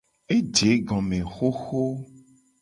Eje 0.35 0.65
egome 0.77 1.19
hoho. 1.35 1.83